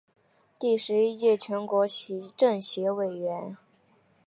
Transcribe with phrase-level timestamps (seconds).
[0.57, 1.85] 第十一届全国
[2.35, 3.55] 政协委员。